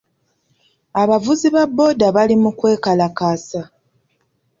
Abavuzi 1.01 1.47
ba 1.55 1.63
booda 1.75 2.07
bali 2.15 2.35
mu 2.43 2.51
kwekalakaasa. 2.57 3.61